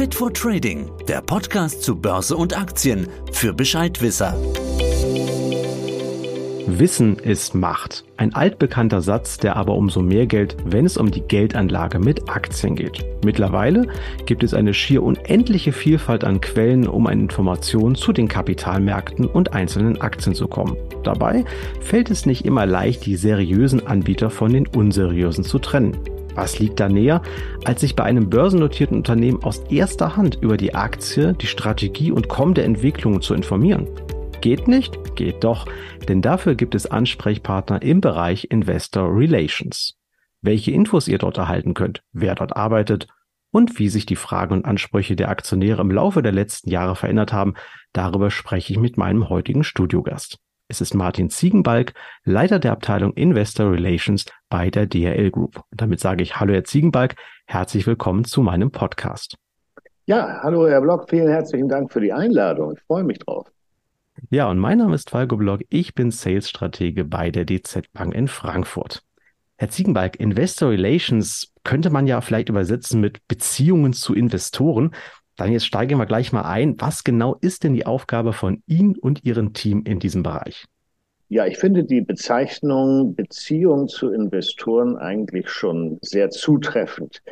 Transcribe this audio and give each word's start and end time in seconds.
Fit 0.00 0.14
for 0.14 0.32
Trading, 0.32 0.90
der 1.08 1.20
Podcast 1.20 1.82
zu 1.82 1.94
Börse 1.94 2.34
und 2.34 2.56
Aktien 2.56 3.06
für 3.32 3.52
Bescheidwisser. 3.52 4.34
Wissen 6.66 7.18
ist 7.18 7.54
Macht. 7.54 8.06
Ein 8.16 8.34
altbekannter 8.34 9.02
Satz, 9.02 9.36
der 9.36 9.56
aber 9.56 9.74
umso 9.74 10.00
mehr 10.00 10.24
gilt, 10.24 10.56
wenn 10.64 10.86
es 10.86 10.96
um 10.96 11.10
die 11.10 11.20
Geldanlage 11.20 11.98
mit 11.98 12.30
Aktien 12.30 12.76
geht. 12.76 13.04
Mittlerweile 13.26 13.88
gibt 14.24 14.42
es 14.42 14.54
eine 14.54 14.72
schier 14.72 15.02
unendliche 15.02 15.72
Vielfalt 15.72 16.24
an 16.24 16.40
Quellen, 16.40 16.88
um 16.88 17.06
an 17.06 17.20
Informationen 17.20 17.94
zu 17.94 18.14
den 18.14 18.26
Kapitalmärkten 18.26 19.26
und 19.26 19.52
einzelnen 19.52 20.00
Aktien 20.00 20.34
zu 20.34 20.48
kommen. 20.48 20.78
Dabei 21.04 21.44
fällt 21.82 22.10
es 22.10 22.24
nicht 22.24 22.46
immer 22.46 22.64
leicht, 22.64 23.04
die 23.04 23.16
seriösen 23.16 23.86
Anbieter 23.86 24.30
von 24.30 24.50
den 24.50 24.66
unseriösen 24.66 25.44
zu 25.44 25.58
trennen. 25.58 25.98
Was 26.34 26.58
liegt 26.58 26.80
da 26.80 26.88
näher, 26.88 27.22
als 27.64 27.80
sich 27.80 27.96
bei 27.96 28.04
einem 28.04 28.30
börsennotierten 28.30 28.96
Unternehmen 28.96 29.42
aus 29.42 29.60
erster 29.70 30.16
Hand 30.16 30.38
über 30.40 30.56
die 30.56 30.74
Aktie, 30.74 31.34
die 31.34 31.46
Strategie 31.46 32.12
und 32.12 32.28
kommende 32.28 32.62
Entwicklungen 32.62 33.20
zu 33.20 33.34
informieren? 33.34 33.88
Geht 34.40 34.68
nicht? 34.68 35.16
Geht 35.16 35.44
doch, 35.44 35.66
denn 36.08 36.22
dafür 36.22 36.54
gibt 36.54 36.74
es 36.74 36.86
Ansprechpartner 36.86 37.82
im 37.82 38.00
Bereich 38.00 38.46
Investor 38.50 39.14
Relations. 39.14 39.98
Welche 40.40 40.70
Infos 40.70 41.08
ihr 41.08 41.18
dort 41.18 41.36
erhalten 41.36 41.74
könnt, 41.74 42.02
wer 42.12 42.34
dort 42.34 42.56
arbeitet 42.56 43.08
und 43.50 43.78
wie 43.78 43.88
sich 43.88 44.06
die 44.06 44.16
Fragen 44.16 44.54
und 44.54 44.64
Ansprüche 44.64 45.16
der 45.16 45.28
Aktionäre 45.28 45.82
im 45.82 45.90
Laufe 45.90 46.22
der 46.22 46.32
letzten 46.32 46.70
Jahre 46.70 46.96
verändert 46.96 47.32
haben, 47.32 47.54
darüber 47.92 48.30
spreche 48.30 48.72
ich 48.72 48.78
mit 48.78 48.96
meinem 48.96 49.28
heutigen 49.28 49.64
Studiogast. 49.64 50.38
Es 50.70 50.80
ist 50.80 50.94
Martin 50.94 51.30
Ziegenbalg, 51.30 51.94
Leiter 52.22 52.60
der 52.60 52.70
Abteilung 52.70 53.12
Investor 53.14 53.72
Relations 53.72 54.24
bei 54.48 54.70
der 54.70 54.86
DRL 54.86 55.32
Group. 55.32 55.56
Und 55.56 55.80
damit 55.80 55.98
sage 55.98 56.22
ich 56.22 56.38
Hallo 56.38 56.52
Herr 56.52 56.62
Ziegenbalg, 56.62 57.16
herzlich 57.46 57.88
willkommen 57.88 58.24
zu 58.24 58.40
meinem 58.40 58.70
Podcast. 58.70 59.36
Ja, 60.06 60.38
hallo 60.44 60.68
Herr 60.68 60.80
Block, 60.80 61.10
vielen 61.10 61.28
herzlichen 61.28 61.68
Dank 61.68 61.92
für 61.92 62.00
die 62.00 62.12
Einladung. 62.12 62.74
Ich 62.74 62.82
freue 62.84 63.02
mich 63.02 63.18
drauf. 63.18 63.48
Ja, 64.30 64.48
und 64.48 64.60
mein 64.60 64.78
Name 64.78 64.94
ist 64.94 65.10
Falco 65.10 65.36
Block. 65.36 65.62
Ich 65.70 65.96
bin 65.96 66.12
Sales-Stratege 66.12 67.04
bei 67.04 67.32
der 67.32 67.46
DZ 67.46 67.92
Bank 67.92 68.14
in 68.14 68.28
Frankfurt. 68.28 69.02
Herr 69.56 69.70
Ziegenbalg, 69.70 70.20
Investor 70.20 70.70
Relations 70.70 71.52
könnte 71.64 71.90
man 71.90 72.06
ja 72.06 72.20
vielleicht 72.20 72.48
übersetzen 72.48 73.00
mit 73.00 73.26
Beziehungen 73.26 73.92
zu 73.92 74.14
Investoren. 74.14 74.92
Dann 75.40 75.52
jetzt 75.52 75.64
steigen 75.64 75.98
wir 75.98 76.04
gleich 76.04 76.32
mal 76.32 76.42
ein. 76.42 76.78
Was 76.80 77.02
genau 77.02 77.34
ist 77.40 77.64
denn 77.64 77.72
die 77.72 77.86
Aufgabe 77.86 78.34
von 78.34 78.62
Ihnen 78.66 78.94
und 78.98 79.24
Ihrem 79.24 79.54
Team 79.54 79.84
in 79.86 79.98
diesem 79.98 80.22
Bereich? 80.22 80.66
Ja, 81.30 81.46
ich 81.46 81.56
finde 81.56 81.84
die 81.84 82.02
Bezeichnung 82.02 83.14
Beziehung 83.14 83.88
zu 83.88 84.12
Investoren 84.12 84.98
eigentlich 84.98 85.48
schon 85.48 85.98
sehr 86.02 86.28
zutreffend. 86.28 87.22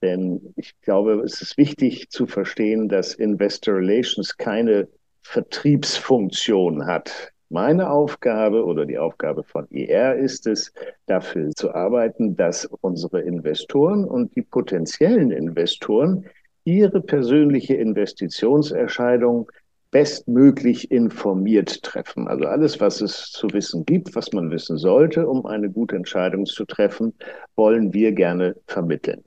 Denn 0.00 0.54
ich 0.54 0.80
glaube, 0.82 1.22
es 1.24 1.42
ist 1.42 1.58
wichtig 1.58 2.10
zu 2.10 2.28
verstehen, 2.28 2.88
dass 2.88 3.14
Investor 3.14 3.78
Relations 3.78 4.36
keine 4.36 4.86
Vertriebsfunktion 5.22 6.86
hat. 6.86 7.32
Meine 7.48 7.90
Aufgabe 7.90 8.64
oder 8.64 8.86
die 8.86 8.98
Aufgabe 8.98 9.42
von 9.42 9.66
IR 9.70 10.14
ist 10.14 10.46
es, 10.46 10.72
dafür 11.06 11.50
zu 11.50 11.74
arbeiten, 11.74 12.36
dass 12.36 12.64
unsere 12.80 13.22
Investoren 13.22 14.04
und 14.04 14.36
die 14.36 14.42
potenziellen 14.42 15.32
Investoren 15.32 16.26
ihre 16.64 17.00
persönliche 17.00 17.74
Investitionserscheidung 17.74 19.50
bestmöglich 19.90 20.90
informiert 20.90 21.82
treffen. 21.82 22.28
Also 22.28 22.44
alles, 22.44 22.80
was 22.80 23.00
es 23.00 23.32
zu 23.32 23.48
wissen 23.52 23.84
gibt, 23.84 24.14
was 24.14 24.32
man 24.32 24.50
wissen 24.50 24.78
sollte, 24.78 25.26
um 25.26 25.46
eine 25.46 25.70
gute 25.70 25.96
Entscheidung 25.96 26.46
zu 26.46 26.64
treffen, 26.64 27.14
wollen 27.56 27.92
wir 27.92 28.12
gerne 28.12 28.56
vermitteln. 28.66 29.24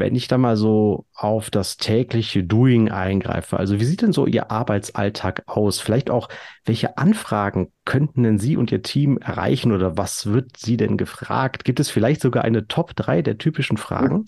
Wenn 0.00 0.14
ich 0.14 0.28
da 0.28 0.38
mal 0.38 0.56
so 0.56 1.04
auf 1.14 1.50
das 1.50 1.76
tägliche 1.76 2.42
Doing 2.42 2.90
eingreife, 2.90 3.58
also 3.58 3.78
wie 3.78 3.84
sieht 3.84 4.00
denn 4.00 4.12
so 4.12 4.26
Ihr 4.26 4.50
Arbeitsalltag 4.50 5.42
aus? 5.46 5.78
Vielleicht 5.78 6.10
auch, 6.10 6.30
welche 6.64 6.96
Anfragen 6.96 7.70
könnten 7.84 8.22
denn 8.22 8.38
Sie 8.38 8.56
und 8.56 8.72
Ihr 8.72 8.80
Team 8.80 9.18
erreichen 9.18 9.72
oder 9.72 9.98
was 9.98 10.32
wird 10.32 10.56
Sie 10.56 10.78
denn 10.78 10.96
gefragt? 10.96 11.66
Gibt 11.66 11.80
es 11.80 11.90
vielleicht 11.90 12.22
sogar 12.22 12.44
eine 12.44 12.66
Top 12.66 12.96
3 12.96 13.20
der 13.20 13.36
typischen 13.36 13.76
Fragen? 13.76 14.24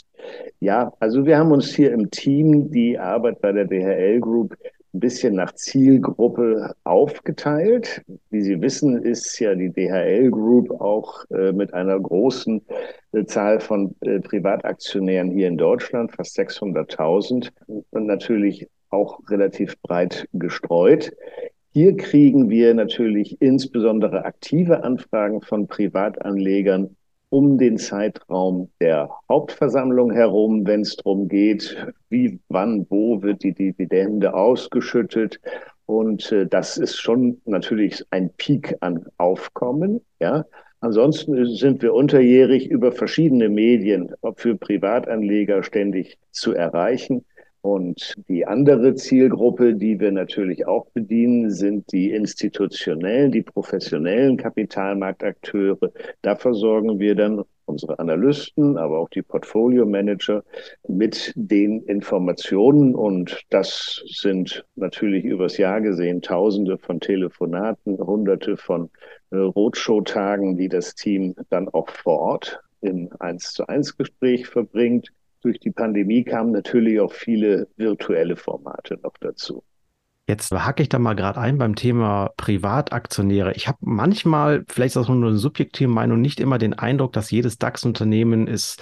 Ja, 0.61 0.93
also 1.01 1.25
wir 1.25 1.39
haben 1.39 1.53
uns 1.53 1.75
hier 1.75 1.93
im 1.93 2.11
Team 2.11 2.71
die 2.71 2.99
Arbeit 2.99 3.41
bei 3.41 3.53
der 3.53 3.65
DHL 3.65 4.21
Group 4.21 4.55
ein 4.95 5.01
bisschen 5.01 5.35
nach 5.35 5.53
Zielgruppe 5.55 6.75
aufgeteilt. 6.85 8.03
Wie 8.31 8.43
Sie 8.43 8.61
wissen, 8.61 9.03
ist 9.03 9.39
ja 9.39 9.55
die 9.55 9.71
DHL 9.71 10.31
Group 10.31 10.71
auch 10.81 11.25
äh, 11.31 11.53
mit 11.53 11.73
einer 11.73 11.99
großen 11.99 12.63
äh, 13.13 13.25
Zahl 13.25 13.61
von 13.61 13.95
äh, 14.01 14.21
Privataktionären 14.21 15.31
hier 15.31 15.49
in 15.49 15.57
Deutschland, 15.57 16.13
fast 16.13 16.39
600.000 16.39 17.51
und 17.67 18.07
natürlich 18.07 18.69
auch 18.91 19.21
relativ 19.31 19.81
breit 19.81 20.29
gestreut. 20.35 21.13
Hier 21.71 21.97
kriegen 21.97 22.51
wir 22.51 22.75
natürlich 22.75 23.41
insbesondere 23.41 24.27
aktive 24.27 24.85
Anfragen 24.85 25.41
von 25.41 25.69
Privatanlegern 25.69 26.97
um 27.33 27.57
den 27.57 27.79
Zeitraum 27.79 28.69
der 28.79 29.09
Hauptversammlung 29.27 30.13
herum, 30.13 30.67
wenn 30.67 30.83
es 30.83 30.97
darum 30.97 31.29
geht, 31.29 31.75
wie, 32.11 32.39
wann, 32.51 32.85
wo 32.91 33.23
wird 33.23 33.43
die 33.43 33.55
Dividende 33.55 34.35
ausgeschüttet. 34.35 35.41
Und 35.87 36.31
äh, 36.31 36.47
das 36.47 36.77
ist 36.77 37.01
schon 37.01 37.41
natürlich 37.47 38.05
ein 38.11 38.31
Peak 38.37 38.77
an 38.81 39.07
Aufkommen. 39.17 40.03
Ja. 40.21 40.45
Ansonsten 40.81 41.47
sind 41.47 41.81
wir 41.81 41.95
unterjährig 41.95 42.69
über 42.69 42.93
verschiedene 42.93 43.49
Medien, 43.49 44.13
ob 44.21 44.39
für 44.39 44.55
Privatanleger 44.55 45.63
ständig 45.63 46.19
zu 46.33 46.53
erreichen. 46.53 47.25
Und 47.63 48.15
die 48.29 48.45
andere 48.45 48.97
Zielgruppe, 48.97 49.75
die 49.75 50.01
wir 50.01 50.11
natürlich 50.11 50.67
auch 50.67 50.87
bedienen, 50.87 51.53
sind 51.53 51.93
die 51.93 52.11
institutionellen, 52.11 53.31
die 53.31 53.43
professionellen 53.43 54.37
Kapitalmarktakteure. 54.37 55.93
Da 56.23 56.35
versorgen 56.35 56.99
wir 56.99 57.15
dann 57.15 57.45
unsere 57.67 58.01
Analysten, 58.01 58.77
aber 58.77 58.99
auch 58.99 59.09
die 59.09 59.23
Portfolio-Manager 59.23 60.43
mit 60.89 61.33
den 61.37 61.83
Informationen. 61.85 62.97
Und 62.97 63.41
das 63.51 64.03
sind 64.07 64.65
natürlich 64.75 65.25
übers 65.25 65.57
Jahr 65.57 65.81
gesehen 65.81 66.21
Tausende 66.21 66.79
von 66.79 66.99
Telefonaten, 66.99 67.97
Hunderte 67.99 68.57
von 68.57 68.91
äh, 69.31 69.37
Roadshow-Tagen, 69.37 70.57
die 70.57 70.69
das 70.69 70.97
Team 70.97 71.37
dann 71.49 71.69
auch 71.69 71.89
vor 71.89 72.19
Ort 72.19 72.61
im 72.81 73.09
Eins 73.21 73.53
zu 73.53 73.69
eins 73.69 73.97
Gespräch 73.97 74.49
verbringt 74.49 75.13
durch 75.43 75.59
die 75.59 75.71
Pandemie 75.71 76.25
kamen 76.25 76.53
natürlich 76.53 77.01
auch 77.01 77.13
viele 77.13 77.69
virtuelle 77.77 78.37
Formate 78.37 78.99
noch 79.03 79.15
dazu. 79.21 79.63
Jetzt 80.29 80.53
hacke 80.53 80.83
ich 80.83 80.89
da 80.89 81.01
mal 81.01 81.15
gerade 81.15 81.41
ein 81.41 81.59
beim 81.59 81.75
Thema 81.75 82.31
Privataktionäre. 82.37 83.55
Ich 83.55 83.67
habe 83.67 83.79
manchmal, 83.81 84.65
vielleicht 84.69 84.97
ist 84.97 85.03
das 85.03 85.09
nur 85.09 85.29
eine 85.29 85.37
subjektive 85.37 85.91
Meinung, 85.91 86.21
nicht 86.21 86.39
immer 86.39 86.59
den 86.59 86.75
Eindruck, 86.75 87.13
dass 87.13 87.33
jedes 87.33 87.59
DAX-Unternehmen 87.59 88.47
es 88.47 88.77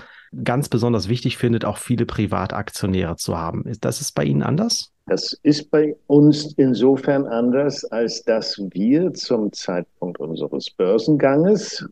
ganz 0.44 0.68
besonders 0.68 1.08
wichtig 1.08 1.38
findet, 1.38 1.64
auch 1.64 1.78
viele 1.78 2.06
Privataktionäre 2.06 3.16
zu 3.16 3.38
haben. 3.38 3.64
Ist 3.66 3.84
das 3.84 4.00
ist 4.00 4.12
bei 4.14 4.24
Ihnen 4.24 4.42
anders? 4.42 4.92
Das 5.06 5.36
ist 5.42 5.70
bei 5.70 5.96
uns 6.06 6.54
insofern 6.56 7.26
anders, 7.26 7.84
als 7.86 8.22
dass 8.22 8.56
wir 8.72 9.12
zum 9.12 9.52
Zeitpunkt 9.52 10.20
unseres 10.20 10.70
Börsenganges, 10.70 11.84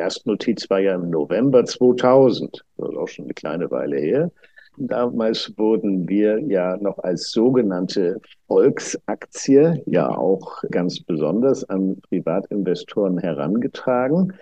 Erstnotiz 0.00 0.68
war 0.70 0.80
ja 0.80 0.94
im 0.94 1.10
November 1.10 1.64
2000, 1.64 2.64
das 2.76 2.88
ist 2.88 2.96
auch 2.96 3.08
schon 3.08 3.26
eine 3.26 3.34
kleine 3.34 3.70
Weile 3.70 3.98
her, 3.98 4.30
Damals 4.76 5.52
wurden 5.58 6.08
wir 6.08 6.40
ja 6.40 6.78
noch 6.78 6.98
als 7.00 7.30
sogenannte 7.32 8.18
Volksaktie 8.46 9.82
ja 9.84 10.08
auch 10.08 10.62
ganz 10.70 11.00
besonders 11.00 11.68
an 11.68 12.00
Privatinvestoren 12.08 13.18
herangetragen. 13.18 14.32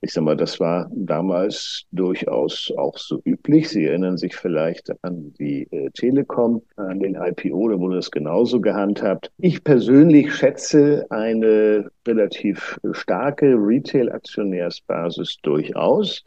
Ich 0.00 0.12
sag 0.12 0.22
mal, 0.22 0.36
das 0.36 0.60
war 0.60 0.88
damals 0.94 1.84
durchaus 1.90 2.72
auch 2.76 2.96
so 2.96 3.20
üblich. 3.24 3.68
Sie 3.68 3.84
erinnern 3.84 4.16
sich 4.16 4.36
vielleicht 4.36 4.92
an 5.02 5.32
die 5.38 5.66
äh, 5.72 5.90
Telekom, 5.90 6.62
an 6.76 7.00
den 7.00 7.16
IPO, 7.16 7.68
da 7.68 7.78
wurde 7.80 7.96
das 7.96 8.10
genauso 8.10 8.60
gehandhabt. 8.60 9.32
Ich 9.38 9.64
persönlich 9.64 10.32
schätze 10.32 11.04
eine 11.10 11.90
relativ 12.06 12.78
starke 12.92 13.56
Retail-Aktionärsbasis 13.56 15.38
durchaus 15.42 16.22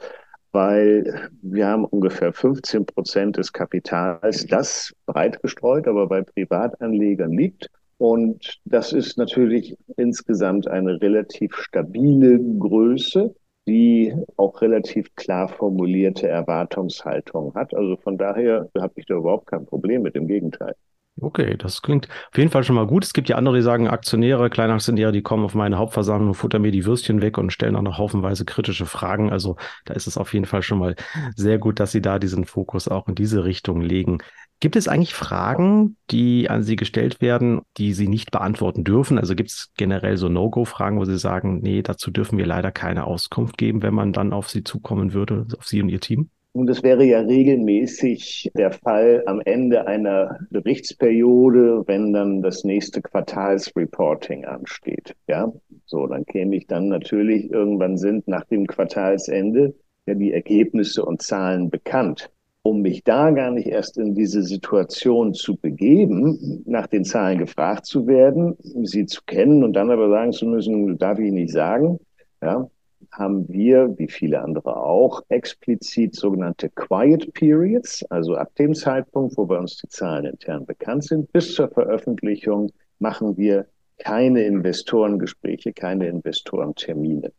weil 0.53 1.29
wir 1.41 1.67
haben 1.67 1.85
ungefähr 1.85 2.33
15 2.33 2.85
Prozent 2.85 3.37
des 3.37 3.53
Kapitals, 3.53 4.45
das 4.47 4.93
breit 5.05 5.41
gestreut, 5.41 5.87
aber 5.87 6.07
bei 6.07 6.23
Privatanlegern 6.23 7.31
liegt. 7.31 7.69
Und 7.97 8.59
das 8.65 8.93
ist 8.93 9.17
natürlich 9.17 9.77
insgesamt 9.95 10.67
eine 10.67 10.99
relativ 10.99 11.55
stabile 11.55 12.39
Größe 12.59 13.33
die 13.67 14.13
auch 14.37 14.61
relativ 14.61 15.15
klar 15.15 15.47
formulierte 15.49 16.27
Erwartungshaltung 16.27 17.53
hat. 17.55 17.73
Also 17.73 17.97
von 17.97 18.17
daher 18.17 18.69
habe 18.79 18.93
ich 18.97 19.05
da 19.07 19.15
überhaupt 19.15 19.47
kein 19.47 19.65
Problem 19.65 20.03
mit, 20.03 20.15
im 20.15 20.27
Gegenteil. 20.27 20.75
Okay, 21.19 21.55
das 21.57 21.81
klingt 21.81 22.07
auf 22.09 22.37
jeden 22.37 22.49
Fall 22.49 22.63
schon 22.63 22.75
mal 22.75 22.87
gut. 22.87 23.03
Es 23.03 23.13
gibt 23.13 23.29
ja 23.29 23.35
andere, 23.35 23.57
die 23.57 23.61
sagen, 23.61 23.87
Aktionäre, 23.87 24.49
Kleinaktionäre, 24.49 25.11
die 25.11 25.21
kommen 25.21 25.43
auf 25.43 25.53
meine 25.53 25.77
Hauptversammlung 25.77 26.33
futtern 26.33 26.61
mir 26.61 26.71
die 26.71 26.85
Würstchen 26.85 27.21
weg 27.21 27.37
und 27.37 27.51
stellen 27.51 27.75
auch 27.75 27.81
noch 27.81 27.97
haufenweise 27.97 28.45
kritische 28.45 28.85
Fragen. 28.85 29.31
Also 29.31 29.57
da 29.85 29.93
ist 29.93 30.07
es 30.07 30.17
auf 30.17 30.33
jeden 30.33 30.45
Fall 30.45 30.63
schon 30.63 30.79
mal 30.79 30.95
sehr 31.35 31.59
gut, 31.59 31.79
dass 31.79 31.91
Sie 31.91 32.01
da 32.01 32.17
diesen 32.17 32.45
Fokus 32.45 32.87
auch 32.87 33.07
in 33.07 33.15
diese 33.15 33.43
Richtung 33.43 33.81
legen. 33.81 34.19
Gibt 34.61 34.75
es 34.75 34.87
eigentlich 34.87 35.13
Fragen, 35.13 35.97
die 36.11 36.49
an 36.49 36.63
Sie 36.63 36.75
gestellt 36.75 37.19
werden, 37.21 37.61
die 37.77 37.93
Sie 37.93 38.07
nicht 38.07 38.31
beantworten 38.31 38.83
dürfen? 38.83 39.19
Also 39.19 39.35
gibt 39.35 39.49
es 39.49 39.71
generell 39.75 40.17
so 40.17 40.29
No-Go-Fragen, 40.29 40.97
wo 40.97 41.05
Sie 41.05 41.17
sagen, 41.17 41.59
nee, 41.61 41.81
dazu 41.81 42.09
dürfen 42.09 42.37
wir 42.37 42.45
leider 42.45 42.71
keine 42.71 43.05
Auskunft 43.05 43.57
geben, 43.57 43.83
wenn 43.83 43.93
man 43.93 44.13
dann 44.13 44.33
auf 44.33 44.49
Sie 44.49 44.63
zukommen 44.63 45.13
würde, 45.13 45.45
auf 45.57 45.67
Sie 45.67 45.81
und 45.81 45.89
Ihr 45.89 45.99
Team? 45.99 46.29
Und 46.53 46.67
das 46.67 46.83
wäre 46.83 47.05
ja 47.05 47.21
regelmäßig 47.21 48.51
der 48.55 48.71
Fall 48.71 49.23
am 49.25 49.39
Ende 49.39 49.87
einer 49.87 50.37
Berichtsperiode, 50.49 51.83
wenn 51.87 52.11
dann 52.11 52.41
das 52.41 52.65
nächste 52.65 53.01
Quartalsreporting 53.01 54.43
ansteht. 54.43 55.15
Ja, 55.27 55.51
so, 55.85 56.07
dann 56.07 56.25
käme 56.25 56.57
ich 56.57 56.67
dann 56.67 56.89
natürlich, 56.89 57.49
irgendwann 57.49 57.97
sind 57.97 58.27
nach 58.27 58.43
dem 58.45 58.67
Quartalsende 58.67 59.73
ja 60.05 60.13
die 60.13 60.33
Ergebnisse 60.33 61.05
und 61.05 61.21
Zahlen 61.21 61.69
bekannt. 61.69 62.29
Um 62.63 62.81
mich 62.81 63.03
da 63.03 63.31
gar 63.31 63.49
nicht 63.49 63.67
erst 63.67 63.97
in 63.97 64.13
diese 64.13 64.43
Situation 64.43 65.33
zu 65.33 65.55
begeben, 65.55 66.63
nach 66.65 66.85
den 66.85 67.05
Zahlen 67.05 67.39
gefragt 67.39 67.85
zu 67.85 68.05
werden, 68.07 68.55
sie 68.83 69.05
zu 69.05 69.21
kennen 69.25 69.63
und 69.63 69.73
dann 69.73 69.89
aber 69.89 70.09
sagen 70.09 70.31
zu 70.31 70.45
müssen, 70.45 70.97
darf 70.97 71.17
ich 71.17 71.31
nicht 71.31 71.53
sagen, 71.53 71.99
ja, 72.43 72.69
haben 73.11 73.47
wir, 73.49 73.97
wie 73.97 74.07
viele 74.07 74.41
andere 74.41 74.77
auch, 74.77 75.21
explizit 75.29 76.15
sogenannte 76.15 76.69
Quiet 76.69 77.33
Periods, 77.33 78.03
also 78.09 78.35
ab 78.35 78.55
dem 78.55 78.73
Zeitpunkt, 78.73 79.37
wo 79.37 79.45
bei 79.45 79.57
uns 79.57 79.77
die 79.77 79.89
Zahlen 79.89 80.25
intern 80.25 80.65
bekannt 80.65 81.03
sind, 81.03 81.31
bis 81.33 81.53
zur 81.53 81.69
Veröffentlichung 81.69 82.71
machen 82.99 83.37
wir 83.37 83.67
keine 83.97 84.43
Investorengespräche, 84.43 85.73
keine 85.73 86.07
Investorentermine. 86.07 87.31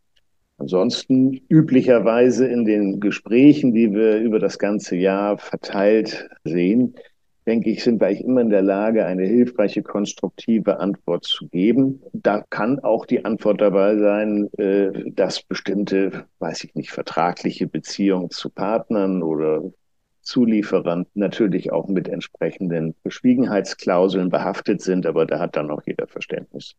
Ansonsten 0.58 1.40
üblicherweise 1.48 2.46
in 2.46 2.64
den 2.64 3.00
Gesprächen, 3.00 3.72
die 3.74 3.92
wir 3.92 4.18
über 4.18 4.38
das 4.38 4.58
ganze 4.58 4.94
Jahr 4.94 5.38
verteilt 5.38 6.28
sehen, 6.44 6.94
denke 7.46 7.70
ich, 7.70 7.82
sind 7.82 8.00
wir 8.00 8.08
eigentlich 8.08 8.24
immer 8.24 8.40
in 8.40 8.50
der 8.50 8.62
Lage, 8.62 9.04
eine 9.04 9.24
hilfreiche, 9.24 9.82
konstruktive 9.82 10.78
Antwort 10.78 11.24
zu 11.24 11.48
geben. 11.48 12.02
Da 12.12 12.44
kann 12.50 12.78
auch 12.80 13.06
die 13.06 13.24
Antwort 13.24 13.60
dabei 13.60 13.96
sein, 13.96 14.48
äh, 14.58 15.10
dass 15.10 15.42
bestimmte, 15.42 16.26
weiß 16.38 16.64
ich 16.64 16.74
nicht, 16.74 16.90
vertragliche 16.90 17.66
Beziehungen 17.66 18.30
zu 18.30 18.48
Partnern 18.48 19.22
oder 19.22 19.62
Zulieferern 20.22 21.06
natürlich 21.14 21.72
auch 21.72 21.88
mit 21.88 22.08
entsprechenden 22.08 22.94
Verschwiegenheitsklauseln 23.02 24.30
behaftet 24.30 24.80
sind, 24.80 25.04
aber 25.04 25.26
da 25.26 25.40
hat 25.40 25.56
dann 25.56 25.70
auch 25.70 25.82
jeder 25.84 26.06
Verständnis. 26.06 26.76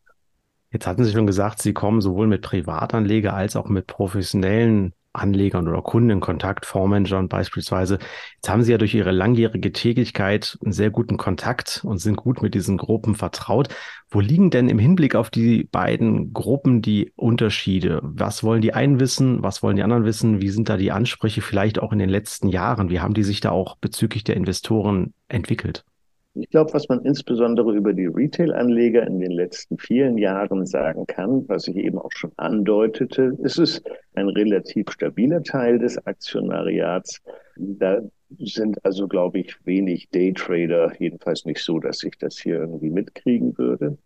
Jetzt 0.70 0.86
hatten 0.86 1.04
Sie 1.04 1.12
schon 1.12 1.26
gesagt, 1.26 1.60
Sie 1.60 1.74
kommen 1.74 2.00
sowohl 2.00 2.26
mit 2.26 2.42
Privatanleger 2.42 3.34
als 3.34 3.54
auch 3.54 3.68
mit 3.68 3.86
professionellen 3.86 4.92
Anlegern 5.14 5.68
oder 5.68 5.80
Kunden 5.82 6.10
in 6.10 6.20
Kontakt, 6.20 6.66
Fondsmanagern 6.66 7.28
beispielsweise. 7.28 7.98
Jetzt 8.34 8.48
haben 8.48 8.62
Sie 8.62 8.72
ja 8.72 8.78
durch 8.78 8.94
Ihre 8.94 9.12
langjährige 9.12 9.72
Tätigkeit 9.72 10.58
einen 10.62 10.72
sehr 10.72 10.90
guten 10.90 11.16
Kontakt 11.16 11.82
und 11.84 11.98
sind 11.98 12.16
gut 12.16 12.42
mit 12.42 12.54
diesen 12.54 12.76
Gruppen 12.76 13.14
vertraut. 13.14 13.68
Wo 14.10 14.20
liegen 14.20 14.50
denn 14.50 14.68
im 14.68 14.78
Hinblick 14.78 15.14
auf 15.14 15.30
die 15.30 15.64
beiden 15.64 16.32
Gruppen 16.32 16.82
die 16.82 17.12
Unterschiede? 17.16 18.00
Was 18.02 18.42
wollen 18.42 18.60
die 18.60 18.74
einen 18.74 19.00
wissen? 19.00 19.42
Was 19.42 19.62
wollen 19.62 19.76
die 19.76 19.82
anderen 19.82 20.04
wissen? 20.04 20.42
Wie 20.42 20.50
sind 20.50 20.68
da 20.68 20.76
die 20.76 20.92
Ansprüche 20.92 21.40
vielleicht 21.40 21.78
auch 21.78 21.92
in 21.92 21.98
den 21.98 22.10
letzten 22.10 22.48
Jahren? 22.48 22.90
Wie 22.90 23.00
haben 23.00 23.14
die 23.14 23.24
sich 23.24 23.40
da 23.40 23.50
auch 23.50 23.76
bezüglich 23.76 24.24
der 24.24 24.36
Investoren 24.36 25.14
entwickelt? 25.28 25.84
Ich 26.36 26.50
glaube, 26.50 26.72
was 26.74 26.88
man 26.88 27.04
insbesondere 27.04 27.74
über 27.76 27.92
die 27.92 28.06
Retail-Anleger 28.06 29.06
in 29.06 29.20
den 29.20 29.30
letzten 29.30 29.78
vielen 29.78 30.18
Jahren 30.18 30.66
sagen 30.66 31.06
kann, 31.06 31.48
was 31.48 31.68
ich 31.68 31.76
eben 31.76 31.98
auch 31.98 32.10
schon 32.10 32.32
andeutete, 32.36 33.36
ist 33.42 33.58
es 33.58 33.82
ein 34.14 34.28
relativ 34.28 34.90
stabiler 34.90 35.44
Teil 35.44 35.78
des 35.78 35.96
Aktionariats. 36.06 37.22
Da 37.56 38.00
sind 38.38 38.84
also, 38.84 39.06
glaube 39.06 39.38
ich, 39.38 39.54
wenig 39.64 40.08
Daytrader, 40.10 40.92
jedenfalls 40.98 41.44
nicht 41.44 41.60
so, 41.60 41.78
dass 41.78 42.02
ich 42.02 42.18
das 42.18 42.36
hier 42.36 42.56
irgendwie 42.56 42.90
mitkriegen 42.90 43.56
würde. 43.56 43.96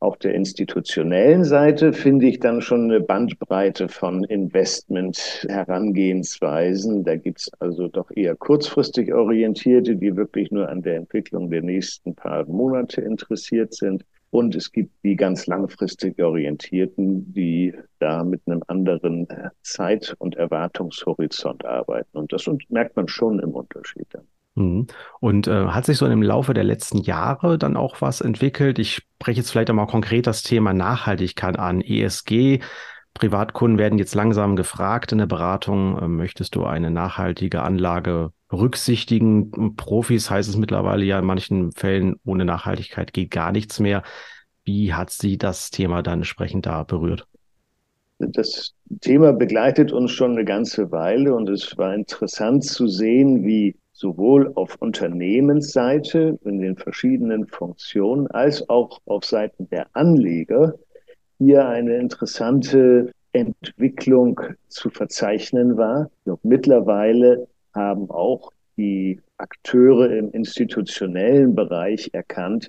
Auf 0.00 0.16
der 0.18 0.34
institutionellen 0.34 1.42
Seite 1.42 1.92
finde 1.92 2.28
ich 2.28 2.38
dann 2.38 2.62
schon 2.62 2.84
eine 2.84 3.00
Bandbreite 3.00 3.88
von 3.88 4.22
Investment-Herangehensweisen. 4.22 7.02
Da 7.02 7.16
gibt 7.16 7.40
es 7.40 7.50
also 7.58 7.88
doch 7.88 8.08
eher 8.14 8.36
kurzfristig 8.36 9.12
orientierte, 9.12 9.96
die 9.96 10.14
wirklich 10.14 10.52
nur 10.52 10.68
an 10.68 10.82
der 10.82 10.98
Entwicklung 10.98 11.50
der 11.50 11.62
nächsten 11.62 12.14
paar 12.14 12.46
Monate 12.46 13.00
interessiert 13.00 13.74
sind. 13.74 14.04
Und 14.30 14.54
es 14.54 14.70
gibt 14.70 14.92
die 15.02 15.16
ganz 15.16 15.48
langfristig 15.48 16.22
orientierten, 16.22 17.32
die 17.32 17.74
da 17.98 18.22
mit 18.22 18.42
einem 18.46 18.62
anderen 18.68 19.26
Zeit- 19.62 20.14
und 20.18 20.36
Erwartungshorizont 20.36 21.64
arbeiten. 21.64 22.16
Und 22.16 22.32
das 22.32 22.48
merkt 22.68 22.94
man 22.94 23.08
schon 23.08 23.40
im 23.40 23.50
Unterschied 23.50 24.06
dann. 24.12 24.28
Mhm. 24.58 24.88
Und 25.20 25.46
äh, 25.46 25.66
hat 25.68 25.86
sich 25.86 25.98
so 25.98 26.06
im 26.06 26.22
Laufe 26.22 26.52
der 26.52 26.64
letzten 26.64 26.98
Jahre 26.98 27.58
dann 27.58 27.76
auch 27.76 28.00
was 28.00 28.20
entwickelt? 28.20 28.78
Ich 28.78 28.96
spreche 28.96 29.38
jetzt 29.40 29.50
vielleicht 29.50 29.70
einmal 29.70 29.86
konkret 29.86 30.26
das 30.26 30.42
Thema 30.42 30.72
Nachhaltigkeit 30.74 31.58
an. 31.58 31.80
ESG. 31.80 32.60
Privatkunden 33.14 33.78
werden 33.78 33.98
jetzt 33.98 34.14
langsam 34.14 34.56
gefragt 34.56 35.12
in 35.12 35.18
der 35.18 35.26
Beratung, 35.26 35.98
äh, 35.98 36.08
möchtest 36.08 36.54
du 36.56 36.64
eine 36.64 36.90
nachhaltige 36.90 37.62
Anlage 37.62 38.32
berücksichtigen? 38.48 39.76
Profis 39.76 40.30
heißt 40.30 40.48
es 40.48 40.56
mittlerweile 40.56 41.04
ja 41.04 41.18
in 41.18 41.24
manchen 41.24 41.72
Fällen, 41.72 42.16
ohne 42.24 42.44
Nachhaltigkeit 42.44 43.12
geht 43.12 43.30
gar 43.30 43.52
nichts 43.52 43.78
mehr. 43.78 44.02
Wie 44.64 44.92
hat 44.92 45.10
sie 45.10 45.38
das 45.38 45.70
Thema 45.70 46.02
dann 46.02 46.20
entsprechend 46.20 46.66
da 46.66 46.82
berührt? 46.82 47.26
Das 48.18 48.74
Thema 49.00 49.32
begleitet 49.32 49.92
uns 49.92 50.10
schon 50.10 50.32
eine 50.32 50.44
ganze 50.44 50.90
Weile 50.90 51.34
und 51.34 51.48
es 51.48 51.78
war 51.78 51.94
interessant 51.94 52.64
zu 52.64 52.88
sehen, 52.88 53.44
wie 53.44 53.76
sowohl 53.98 54.52
auf 54.54 54.76
Unternehmensseite 54.78 56.38
in 56.44 56.60
den 56.60 56.76
verschiedenen 56.76 57.48
Funktionen 57.48 58.28
als 58.28 58.68
auch 58.68 59.00
auf 59.06 59.24
Seiten 59.24 59.68
der 59.70 59.88
Anleger 59.92 60.74
hier 61.38 61.66
eine 61.66 61.96
interessante 61.96 63.10
Entwicklung 63.32 64.40
zu 64.68 64.90
verzeichnen 64.90 65.76
war. 65.76 66.10
Glaube, 66.24 66.40
mittlerweile 66.44 67.48
haben 67.74 68.08
auch 68.08 68.52
die 68.76 69.20
Akteure 69.36 70.12
im 70.12 70.30
institutionellen 70.30 71.56
Bereich 71.56 72.10
erkannt, 72.12 72.68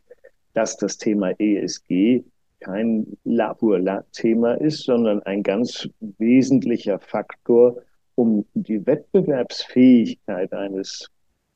dass 0.53 0.77
das 0.77 0.97
Thema 0.97 1.39
ESG 1.39 2.23
kein 2.59 3.05
Labor-Thema 3.23 4.55
ist, 4.55 4.83
sondern 4.83 5.21
ein 5.23 5.43
ganz 5.43 5.87
wesentlicher 6.17 6.97
Faktor, 6.97 7.83
um 8.15 8.45
die 8.55 8.83
Wettbewerbsfähigkeit 8.83 10.51
eines 10.53 11.07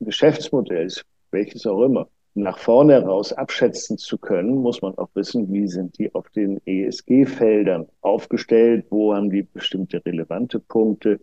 Geschäftsmodells, 0.04 1.04
welches 1.30 1.66
auch 1.66 1.82
immer, 1.82 2.08
nach 2.34 2.58
vorne 2.58 2.94
heraus 2.94 3.32
abschätzen 3.32 3.96
zu 3.96 4.18
können, 4.18 4.56
muss 4.56 4.82
man 4.82 4.98
auch 4.98 5.08
wissen, 5.14 5.52
wie 5.52 5.68
sind 5.68 5.96
die 5.98 6.12
auf 6.14 6.28
den 6.30 6.60
ESG-Feldern 6.66 7.86
aufgestellt, 8.00 8.86
wo 8.90 9.14
haben 9.14 9.30
die 9.30 9.42
bestimmte 9.42 10.04
relevante 10.04 10.58
Punkte. 10.58 11.20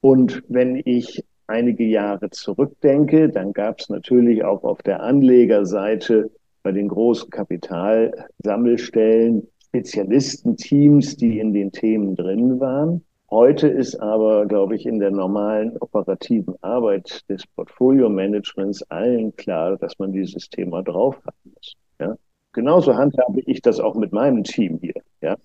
Und 0.00 0.44
wenn 0.48 0.80
ich 0.84 1.24
einige 1.46 1.84
Jahre 1.84 2.30
zurückdenke, 2.30 3.28
dann 3.28 3.52
gab 3.52 3.80
es 3.80 3.88
natürlich 3.88 4.44
auch 4.44 4.62
auf 4.62 4.80
der 4.82 5.02
Anlegerseite 5.02 6.30
bei 6.62 6.70
den 6.72 6.88
großen 6.88 7.30
Kapitalsammelstellen 7.30 9.48
Spezialistenteams, 9.68 11.16
die 11.16 11.40
in 11.40 11.52
den 11.52 11.72
Themen 11.72 12.14
drin 12.14 12.60
waren. 12.60 13.04
Heute 13.30 13.68
ist 13.68 13.96
aber, 13.96 14.46
glaube 14.46 14.76
ich, 14.76 14.86
in 14.86 15.00
der 15.00 15.10
normalen 15.10 15.76
operativen 15.78 16.54
Arbeit 16.60 17.28
des 17.28 17.46
Portfolio-Managements 17.46 18.82
allen 18.90 19.34
klar, 19.36 19.76
dass 19.76 19.98
man 19.98 20.12
dieses 20.12 20.48
Thema 20.50 20.82
drauf 20.82 21.16
haben 21.24 21.52
muss. 21.54 21.74
Ja? 21.98 22.16
Genauso 22.52 22.94
handhabe 22.94 23.40
ich 23.46 23.62
das 23.62 23.80
auch 23.80 23.94
mit 23.94 24.12
meinem 24.12 24.44
Team 24.44 24.78
hier. 24.80 24.94
Ja? 25.20 25.36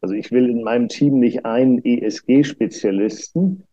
Also 0.00 0.14
ich 0.14 0.30
will 0.30 0.48
in 0.48 0.62
meinem 0.62 0.88
Team 0.88 1.18
nicht 1.18 1.44
einen 1.44 1.84
ESG-Spezialisten, 1.84 3.64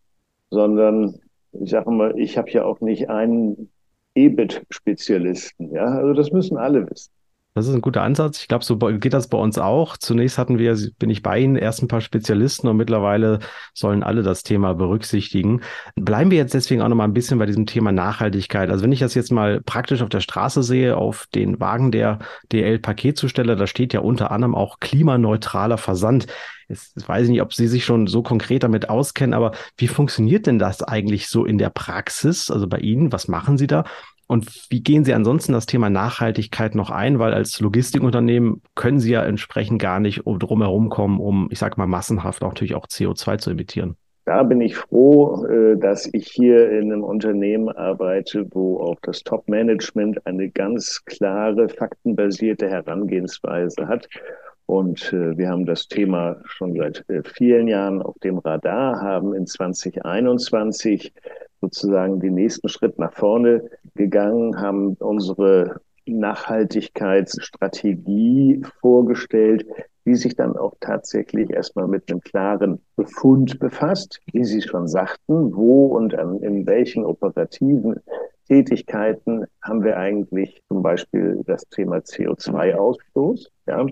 sondern 0.49 1.19
ich 1.53 1.69
sage 1.69 1.91
mal, 1.91 2.17
ich 2.19 2.37
habe 2.37 2.49
ja 2.51 2.65
auch 2.65 2.81
nicht 2.81 3.09
einen 3.09 3.69
EBIT-Spezialisten. 4.15 5.71
Ja? 5.73 5.85
Also 5.85 6.13
das 6.13 6.31
müssen 6.31 6.57
alle 6.57 6.89
wissen. 6.89 7.11
Das 7.53 7.67
ist 7.67 7.73
ein 7.73 7.81
guter 7.81 8.01
Ansatz. 8.03 8.39
Ich 8.39 8.47
glaube, 8.47 8.63
so 8.63 8.77
geht 8.77 9.13
das 9.13 9.27
bei 9.27 9.37
uns 9.37 9.57
auch. 9.57 9.97
Zunächst 9.97 10.37
hatten 10.37 10.57
wir, 10.57 10.77
bin 10.97 11.09
ich 11.09 11.21
bei 11.21 11.37
Ihnen, 11.39 11.57
erst 11.57 11.81
ein 11.81 11.89
paar 11.89 11.99
Spezialisten 11.99 12.69
und 12.69 12.77
mittlerweile 12.77 13.39
sollen 13.73 14.03
alle 14.03 14.23
das 14.23 14.43
Thema 14.43 14.73
berücksichtigen. 14.73 15.59
Bleiben 15.95 16.31
wir 16.31 16.37
jetzt 16.37 16.53
deswegen 16.53 16.81
auch 16.81 16.87
noch 16.87 16.95
mal 16.95 17.03
ein 17.03 17.13
bisschen 17.13 17.39
bei 17.39 17.45
diesem 17.45 17.65
Thema 17.65 17.91
Nachhaltigkeit. 17.91 18.69
Also 18.69 18.83
wenn 18.83 18.93
ich 18.93 19.01
das 19.01 19.15
jetzt 19.15 19.33
mal 19.33 19.59
praktisch 19.59 20.01
auf 20.01 20.07
der 20.07 20.21
Straße 20.21 20.63
sehe, 20.63 20.95
auf 20.95 21.27
den 21.35 21.59
Wagen 21.59 21.91
der 21.91 22.19
DL-Paketzusteller, 22.53 23.57
da 23.57 23.67
steht 23.67 23.91
ja 23.91 23.99
unter 23.99 24.31
anderem 24.31 24.55
auch 24.55 24.79
klimaneutraler 24.79 25.77
Versand. 25.77 26.27
Jetzt 26.69 27.05
weiß 27.05 27.25
ich 27.25 27.31
nicht, 27.31 27.41
ob 27.41 27.53
Sie 27.53 27.67
sich 27.67 27.83
schon 27.83 28.07
so 28.07 28.23
konkret 28.23 28.63
damit 28.63 28.89
auskennen, 28.89 29.33
aber 29.33 29.51
wie 29.75 29.89
funktioniert 29.89 30.47
denn 30.47 30.57
das 30.57 30.83
eigentlich 30.83 31.27
so 31.27 31.43
in 31.43 31.57
der 31.57 31.69
Praxis? 31.69 32.49
Also 32.49 32.65
bei 32.65 32.77
Ihnen, 32.77 33.11
was 33.11 33.27
machen 33.27 33.57
Sie 33.57 33.67
da? 33.67 33.83
Und 34.31 34.69
wie 34.69 34.81
gehen 34.81 35.03
Sie 35.03 35.13
ansonsten 35.13 35.51
das 35.51 35.65
Thema 35.65 35.89
Nachhaltigkeit 35.89 36.73
noch 36.73 36.89
ein? 36.89 37.19
Weil 37.19 37.33
als 37.33 37.59
Logistikunternehmen 37.59 38.61
können 38.75 38.97
Sie 38.97 39.11
ja 39.11 39.25
entsprechend 39.25 39.81
gar 39.81 39.99
nicht 39.99 40.21
drum 40.25 40.61
herum 40.61 40.87
kommen, 40.87 41.19
um, 41.19 41.49
ich 41.51 41.59
sage 41.59 41.75
mal, 41.75 41.85
massenhaft 41.85 42.41
auch 42.41 42.47
natürlich 42.47 42.75
auch 42.75 42.87
CO2 42.87 43.39
zu 43.39 43.49
emittieren. 43.49 43.97
Da 44.23 44.43
bin 44.43 44.61
ich 44.61 44.77
froh, 44.77 45.45
äh, 45.47 45.77
dass 45.77 46.09
ich 46.13 46.29
hier 46.29 46.71
in 46.71 46.93
einem 46.93 47.03
Unternehmen 47.03 47.67
arbeite, 47.67 48.47
wo 48.51 48.79
auch 48.79 48.95
das 49.01 49.21
Top-Management 49.23 50.25
eine 50.25 50.49
ganz 50.49 51.03
klare, 51.03 51.67
faktenbasierte 51.67 52.69
Herangehensweise 52.69 53.85
hat. 53.89 54.07
Und 54.65 55.11
äh, 55.11 55.37
wir 55.37 55.49
haben 55.49 55.65
das 55.65 55.89
Thema 55.89 56.37
schon 56.45 56.77
seit 56.77 57.03
äh, 57.09 57.21
vielen 57.35 57.67
Jahren 57.67 58.01
auf 58.01 58.17
dem 58.19 58.37
Radar, 58.37 59.01
haben 59.01 59.33
in 59.33 59.45
2021 59.45 61.11
sozusagen 61.59 62.19
den 62.19 62.33
nächsten 62.33 62.69
Schritt 62.69 62.97
nach 62.97 63.13
vorne 63.13 63.69
gegangen, 63.95 64.59
haben 64.59 64.95
unsere 64.95 65.79
Nachhaltigkeitsstrategie 66.05 68.61
vorgestellt, 68.79 69.65
die 70.05 70.15
sich 70.15 70.35
dann 70.35 70.57
auch 70.57 70.73
tatsächlich 70.79 71.51
erstmal 71.51 71.87
mit 71.87 72.09
einem 72.09 72.21
klaren 72.21 72.81
Befund 72.95 73.59
befasst, 73.59 74.19
wie 74.31 74.43
Sie 74.43 74.61
schon 74.61 74.87
sagten, 74.87 75.55
wo 75.55 75.95
und 75.95 76.15
an, 76.15 76.41
in 76.41 76.65
welchen 76.65 77.05
operativen 77.05 77.99
Tätigkeiten 78.47 79.45
haben 79.61 79.83
wir 79.83 79.97
eigentlich 79.97 80.59
zum 80.67 80.81
Beispiel 80.81 81.43
das 81.45 81.63
Thema 81.69 81.97
CO2-Ausstoß. 81.97 83.47
Ja? 83.67 83.85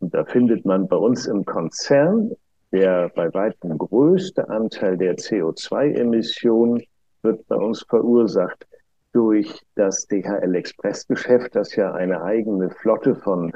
Und 0.00 0.14
da 0.14 0.24
findet 0.24 0.64
man 0.64 0.86
bei 0.86 0.96
uns 0.96 1.26
im 1.26 1.44
Konzern 1.44 2.30
der 2.72 3.10
bei 3.14 3.32
weitem 3.32 3.78
größte 3.78 4.48
Anteil 4.48 4.96
der 4.96 5.16
CO2-Emissionen 5.16 6.82
wird 7.22 7.46
bei 7.48 7.56
uns 7.56 7.84
verursacht 7.88 8.66
durch 9.12 9.62
das 9.74 10.06
DHL 10.06 10.54
Express 10.54 11.06
Geschäft, 11.06 11.54
das 11.56 11.74
ja 11.76 11.92
eine 11.92 12.22
eigene 12.22 12.70
Flotte 12.70 13.14
von 13.16 13.52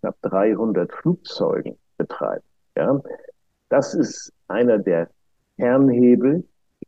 knapp 0.00 0.16
300 0.22 0.92
Flugzeugen 0.92 1.76
betreibt. 1.96 2.44
Ja, 2.76 3.00
das 3.68 3.94
ist 3.94 4.32
einer 4.48 4.78
der 4.78 5.08
Kernhebel. 5.56 6.44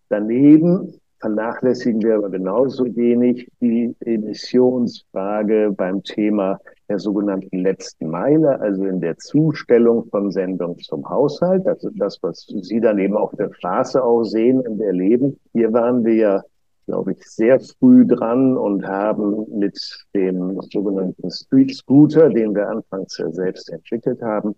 Daneben 0.09 1.01
vernachlässigen 1.21 2.03
wir 2.03 2.17
aber 2.17 2.31
genauso 2.31 2.85
wenig 2.97 3.51
die 3.61 3.95
Emissionsfrage 4.01 5.73
beim 5.77 6.03
Thema 6.03 6.59
der 6.89 6.99
sogenannten 6.99 7.59
letzten 7.59 8.09
Meile, 8.09 8.59
also 8.61 8.85
in 8.85 9.01
der 9.01 9.17
Zustellung 9.19 10.07
von 10.07 10.31
Sendung 10.31 10.79
zum 10.79 11.09
Haushalt. 11.09 11.67
Das 11.67 11.85
ist 11.85 12.01
das, 12.01 12.19
was 12.23 12.47
Sie 12.47 12.81
dann 12.81 12.99
eben 12.99 13.17
auf 13.17 13.33
der 13.37 13.53
Straße 13.53 14.03
auch 14.03 14.25
sehen 14.25 14.61
und 14.61 14.81
erleben. 14.81 15.39
Hier 15.53 15.73
waren 15.73 16.05
wir 16.05 16.15
ja 16.15 16.43
glaube 16.87 17.13
ich, 17.13 17.25
sehr 17.25 17.61
früh 17.61 18.07
dran 18.07 18.57
und 18.57 18.87
haben 18.87 19.47
mit 19.59 19.79
dem 20.15 20.61
sogenannten 20.73 21.31
Street 21.31 21.75
Scooter, 21.75 22.29
den 22.29 22.55
wir 22.55 22.69
anfangs 22.69 23.17
ja 23.19 23.31
selbst 23.31 23.71
entwickelt 23.71 24.21
haben, 24.23 24.55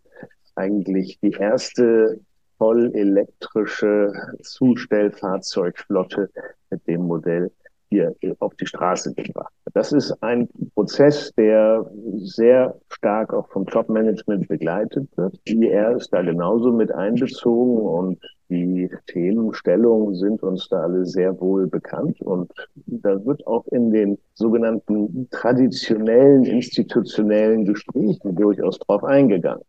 eigentlich 0.54 1.18
die 1.20 1.32
erste 1.32 2.20
voll 2.58 2.92
elektrische 2.94 4.12
Zustellfahrzeugflotte 4.42 6.30
mit 6.70 6.86
dem 6.86 7.02
Modell 7.02 7.50
hier 7.92 8.14
auf 8.40 8.54
die 8.54 8.66
Straße 8.66 9.14
gebracht. 9.14 9.52
Das 9.74 9.92
ist 9.92 10.12
ein 10.22 10.48
Prozess, 10.74 11.32
der 11.36 11.86
sehr 12.16 12.74
stark 12.88 13.32
auch 13.32 13.48
vom 13.48 13.66
Top-Management 13.66 14.48
begleitet 14.48 15.08
wird. 15.16 15.38
IR 15.44 15.96
ist 15.96 16.12
da 16.12 16.22
genauso 16.22 16.72
mit 16.72 16.92
einbezogen 16.92 17.78
und 17.78 18.18
die 18.48 18.90
Themenstellungen 19.06 20.14
sind 20.14 20.42
uns 20.42 20.68
da 20.68 20.82
alle 20.82 21.06
sehr 21.06 21.40
wohl 21.40 21.66
bekannt 21.68 22.20
und 22.20 22.52
da 22.86 23.24
wird 23.24 23.46
auch 23.46 23.66
in 23.68 23.90
den 23.90 24.18
sogenannten 24.34 25.28
traditionellen 25.30 26.44
institutionellen 26.44 27.64
Gesprächen 27.64 28.34
durchaus 28.34 28.78
drauf 28.78 29.04
eingegangen. 29.04 29.64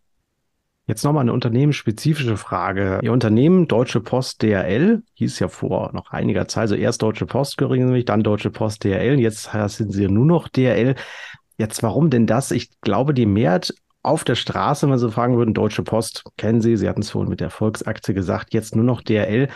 Jetzt 0.85 1.05
nochmal 1.05 1.21
eine 1.21 1.31
unternehmensspezifische 1.31 2.35
Frage. 2.35 2.99
Ihr 3.01 3.13
Unternehmen 3.13 3.69
Deutsche 3.69 4.01
Post 4.01 4.43
DRL 4.43 5.01
hieß 5.13 5.39
ja 5.39 5.47
vor 5.47 5.91
noch 5.93 6.11
einiger 6.11 6.47
Zeit, 6.49 6.63
also 6.63 6.75
erst 6.75 7.01
Deutsche 7.01 7.25
Post 7.25 7.57
gerings, 7.57 8.03
dann 8.05 8.21
Deutsche 8.21 8.49
Post 8.49 8.83
DRL, 8.83 9.17
jetzt 9.19 9.49
sind 9.67 9.93
sie 9.93 10.07
nur 10.09 10.25
noch 10.25 10.49
DRL. 10.49 10.95
Jetzt 11.57 11.83
warum 11.83 12.09
denn 12.09 12.27
das? 12.27 12.51
Ich 12.51 12.81
glaube, 12.81 13.13
die 13.13 13.25
Mehrheit 13.25 13.73
auf 14.01 14.25
der 14.25 14.35
Straße, 14.35 14.89
wenn 14.89 14.97
Sie 14.97 15.11
fragen 15.11 15.37
würden, 15.37 15.53
Deutsche 15.53 15.83
Post, 15.83 16.25
kennen 16.35 16.59
Sie, 16.59 16.75
Sie 16.75 16.89
hatten 16.89 17.01
es 17.01 17.11
vorhin 17.11 17.29
mit 17.29 17.39
der 17.39 17.49
Volksaktie 17.49 18.13
gesagt, 18.13 18.53
jetzt 18.53 18.75
nur 18.75 18.83
noch 18.83 19.01
DRL. 19.01 19.47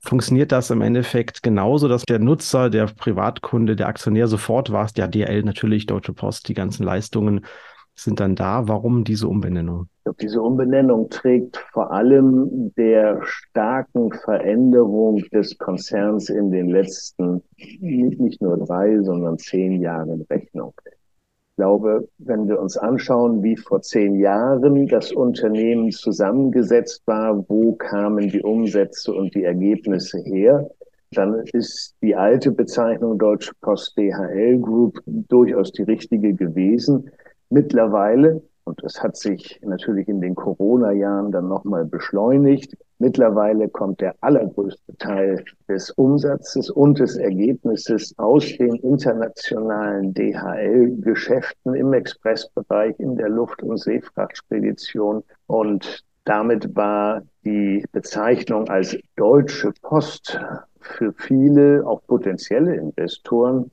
Funktioniert 0.00 0.50
das 0.50 0.70
im 0.70 0.80
Endeffekt 0.80 1.44
genauso, 1.44 1.86
dass 1.86 2.02
der 2.02 2.18
Nutzer, 2.18 2.70
der 2.70 2.86
Privatkunde, 2.86 3.76
der 3.76 3.86
Aktionär 3.86 4.26
sofort 4.26 4.72
war, 4.72 4.90
ja, 4.96 5.06
DRL 5.06 5.44
natürlich, 5.44 5.86
Deutsche 5.86 6.12
Post, 6.12 6.48
die 6.48 6.54
ganzen 6.54 6.82
Leistungen 6.82 7.46
sind 7.94 8.20
dann 8.20 8.34
da. 8.34 8.68
Warum 8.68 9.04
diese 9.04 9.28
Umbenennung? 9.28 9.86
Diese 10.20 10.42
Umbenennung 10.42 11.08
trägt 11.10 11.58
vor 11.72 11.92
allem 11.92 12.72
der 12.76 13.20
starken 13.22 14.12
Veränderung 14.12 15.22
des 15.32 15.56
Konzerns 15.58 16.28
in 16.28 16.50
den 16.50 16.68
letzten 16.68 17.42
nicht 17.80 18.42
nur 18.42 18.58
drei, 18.58 19.00
sondern 19.02 19.38
zehn 19.38 19.80
Jahren 19.80 20.26
Rechnung. 20.28 20.74
Ich 20.84 21.56
glaube, 21.56 22.08
wenn 22.18 22.48
wir 22.48 22.60
uns 22.60 22.76
anschauen, 22.76 23.42
wie 23.42 23.56
vor 23.56 23.82
zehn 23.82 24.18
Jahren 24.18 24.88
das 24.88 25.12
Unternehmen 25.12 25.90
zusammengesetzt 25.92 27.02
war, 27.06 27.44
wo 27.48 27.74
kamen 27.74 28.28
die 28.28 28.42
Umsätze 28.42 29.12
und 29.12 29.34
die 29.34 29.44
Ergebnisse 29.44 30.18
her, 30.18 30.68
dann 31.12 31.44
ist 31.52 31.94
die 32.02 32.16
alte 32.16 32.50
Bezeichnung 32.50 33.18
Deutsche 33.18 33.52
Post 33.60 33.96
DHL 33.96 34.58
Group 34.58 34.98
durchaus 35.06 35.72
die 35.72 35.82
richtige 35.82 36.34
gewesen. 36.34 37.10
Mittlerweile, 37.52 38.40
und 38.64 38.82
es 38.82 39.02
hat 39.02 39.14
sich 39.18 39.60
natürlich 39.62 40.08
in 40.08 40.22
den 40.22 40.34
Corona-Jahren 40.34 41.32
dann 41.32 41.48
nochmal 41.48 41.84
beschleunigt, 41.84 42.78
mittlerweile 42.98 43.68
kommt 43.68 44.00
der 44.00 44.14
allergrößte 44.22 44.96
Teil 44.96 45.44
des 45.68 45.90
Umsatzes 45.90 46.70
und 46.70 46.98
des 46.98 47.18
Ergebnisses 47.18 48.14
aus 48.16 48.56
den 48.56 48.76
internationalen 48.76 50.14
DHL-Geschäften 50.14 51.74
im 51.74 51.92
Expressbereich, 51.92 52.98
in 52.98 53.16
der 53.16 53.28
Luft- 53.28 53.62
und 53.62 53.76
Seefrachtspedition. 53.76 55.22
Und 55.46 56.02
damit 56.24 56.74
war 56.74 57.20
die 57.44 57.84
Bezeichnung 57.92 58.66
als 58.70 58.96
Deutsche 59.16 59.74
Post 59.82 60.40
für 60.80 61.12
viele, 61.12 61.86
auch 61.86 62.00
potenzielle 62.06 62.76
Investoren, 62.76 63.70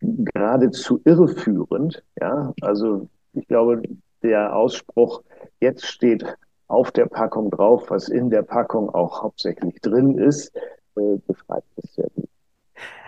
geradezu 0.00 1.00
irreführend. 1.04 2.02
Ja, 2.20 2.52
also 2.60 3.08
ich 3.34 3.46
glaube, 3.48 3.82
der 4.22 4.56
Ausspruch, 4.56 5.22
jetzt 5.60 5.86
steht 5.86 6.24
auf 6.68 6.90
der 6.90 7.06
Packung 7.06 7.50
drauf, 7.50 7.90
was 7.90 8.08
in 8.08 8.30
der 8.30 8.42
Packung 8.42 8.90
auch 8.90 9.22
hauptsächlich 9.22 9.80
drin 9.80 10.18
ist, 10.18 10.54
äh, 10.96 11.18
beschreibt 11.26 11.66
es 11.76 11.94
sehr 11.94 12.08
gut. 12.14 12.28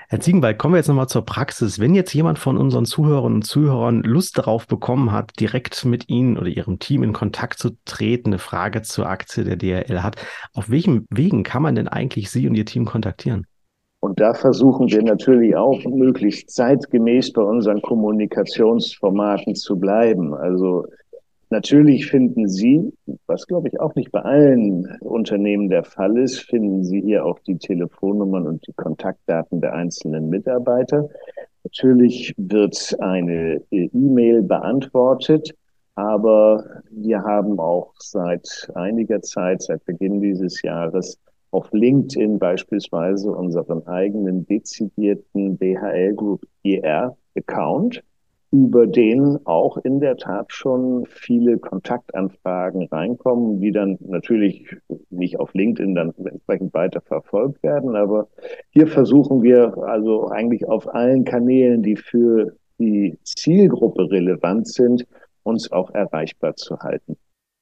Herr 0.09 0.21
Ziegenwald, 0.21 0.57
kommen 0.57 0.75
wir 0.75 0.79
jetzt 0.79 0.87
nochmal 0.87 1.09
zur 1.09 1.25
Praxis. 1.25 1.81
Wenn 1.81 1.97
jetzt 1.97 2.15
jemand 2.15 2.39
von 2.39 2.57
unseren 2.57 2.85
Zuhörerinnen 2.85 3.39
und 3.39 3.43
Zuhörern 3.43 4.03
Lust 4.05 4.39
darauf 4.39 4.69
bekommen 4.69 5.11
hat, 5.11 5.33
direkt 5.41 5.85
mit 5.85 6.09
Ihnen 6.09 6.39
oder 6.39 6.47
Ihrem 6.47 6.79
Team 6.79 7.03
in 7.03 7.13
Kontakt 7.13 7.59
zu 7.59 7.71
treten, 7.85 8.29
eine 8.29 8.39
Frage 8.39 8.83
zur 8.83 9.09
Aktie 9.09 9.43
der 9.43 9.57
DRL 9.57 10.05
hat, 10.05 10.15
auf 10.55 10.71
welchen 10.71 11.07
Wegen 11.11 11.43
kann 11.43 11.63
man 11.63 11.75
denn 11.75 11.89
eigentlich 11.89 12.31
Sie 12.31 12.47
und 12.47 12.55
Ihr 12.55 12.67
Team 12.67 12.85
kontaktieren? 12.85 13.49
Und 14.07 14.21
da 14.21 14.35
versuchen 14.35 14.89
wir 14.89 15.03
natürlich 15.03 15.57
auch 15.57 15.83
möglichst 15.85 16.51
zeitgemäß 16.51 17.33
bei 17.33 17.43
unseren 17.43 17.83
Kommunikationsformaten 17.83 19.57
zu 19.57 19.81
bleiben. 19.81 20.33
Also 20.33 20.87
natürlich 21.51 22.07
finden 22.07 22.47
Sie, 22.47 22.93
was 23.27 23.49
glaube 23.49 23.67
ich 23.67 23.81
auch 23.81 23.97
nicht 23.97 24.13
bei 24.13 24.21
allen 24.21 24.97
Unternehmen 25.01 25.71
der 25.71 25.83
Fall 25.83 26.17
ist, 26.19 26.39
finden 26.39 26.85
Sie 26.85 27.01
hier 27.01 27.27
auch 27.27 27.41
die 27.41 27.59
Telefonnummern 27.59 28.47
und 28.47 28.65
die 28.69 28.75
Kontaktdaten 28.75 29.61
der 29.61 29.75
einzelnen 29.75 30.29
Mitarbeiter. 30.29 31.09
Natürlich 31.65 32.33
wird 32.37 32.97
eine 33.01 33.61
E-Mail 33.73 34.43
beantwortet. 34.43 35.53
Aber 35.97 36.63
wir 36.91 37.23
haben 37.25 37.59
auch 37.59 37.93
seit 37.99 38.71
einiger 38.75 39.21
Zeit, 39.23 39.63
seit 39.63 39.85
Beginn 39.85 40.21
dieses 40.21 40.63
Jahres, 40.63 41.19
auf 41.57 41.73
LinkedIn 41.73 42.39
beispielsweise 42.39 43.33
unseren 43.33 43.87
eigenen 43.87 44.47
dezidierten 44.47 45.59
DHL 45.59 46.13
Group 46.15 46.47
ER 46.63 47.17
Account, 47.35 48.05
über 48.51 48.87
den 48.87 49.39
auch 49.47 49.79
in 49.79 49.99
der 50.01 50.19
Tat 50.19 50.53
schon 50.53 51.07
viele 51.07 51.57
Kontaktanfragen 51.57 52.89
reinkommen, 52.89 53.59
die 53.59 53.73
dann 53.73 53.97
natürlich 54.01 54.67
nicht 55.09 55.41
auf 55.41 55.55
LinkedIn 55.55 55.95
dann 55.95 56.13
entsprechend 56.23 56.75
weiter 56.75 57.01
verfolgt 57.01 57.63
werden. 57.63 57.97
Aber 57.97 58.29
hier 58.69 58.87
versuchen 58.87 59.43
wir 59.43 59.79
also 59.79 60.29
eigentlich 60.29 60.69
auf 60.69 60.95
allen 60.95 61.25
Kanälen, 61.25 61.83
die 61.83 61.97
für 61.97 62.55
die 62.79 63.19
Zielgruppe 63.25 64.11
relevant 64.11 64.69
sind, 64.69 65.07
uns 65.43 65.73
auch 65.73 65.91
erreichbar 65.95 66.55
zu 66.55 66.79
halten. 66.81 67.17